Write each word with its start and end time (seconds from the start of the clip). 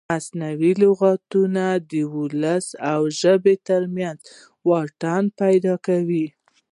مصنوعي 0.09 0.71
لغتونه 0.83 1.65
د 1.89 1.91
ولس 2.15 2.65
او 2.91 3.01
ژبې 3.19 3.55
ترمنځ 3.67 4.17
واټن 4.69 5.23
پیدا 5.41 5.73
کوي. 5.87 6.27